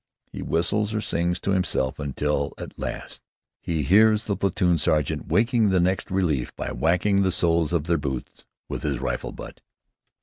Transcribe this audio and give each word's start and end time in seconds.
He 0.31 0.41
whistles 0.41 0.95
or 0.95 1.01
sings 1.01 1.39
to 1.41 1.51
himself 1.51 1.99
until, 1.99 2.55
at 2.57 2.79
last, 2.79 3.21
he 3.61 3.83
hears 3.83 4.25
the 4.25 4.35
platoon 4.35 4.79
sergeant 4.79 5.27
waking 5.27 5.69
the 5.69 5.79
next 5.79 6.09
relief 6.09 6.55
by 6.55 6.71
whacking 6.71 7.21
the 7.21 7.31
soles 7.31 7.71
of 7.71 7.83
their 7.83 7.97
boots 7.99 8.43
with 8.67 8.81
his 8.81 8.97
rifle 8.97 9.31
butt. 9.31 9.61